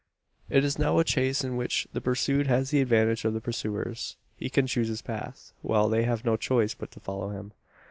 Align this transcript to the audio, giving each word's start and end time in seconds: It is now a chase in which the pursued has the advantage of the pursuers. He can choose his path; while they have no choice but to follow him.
It 0.49 0.65
is 0.65 0.79
now 0.79 0.97
a 0.97 1.03
chase 1.03 1.43
in 1.43 1.57
which 1.57 1.87
the 1.93 2.01
pursued 2.01 2.47
has 2.47 2.71
the 2.71 2.81
advantage 2.81 3.23
of 3.23 3.35
the 3.35 3.39
pursuers. 3.39 4.17
He 4.35 4.49
can 4.49 4.65
choose 4.65 4.87
his 4.87 5.03
path; 5.03 5.53
while 5.61 5.89
they 5.89 6.05
have 6.05 6.25
no 6.25 6.37
choice 6.37 6.73
but 6.73 6.89
to 6.93 6.99
follow 6.99 7.29
him. 7.29 7.53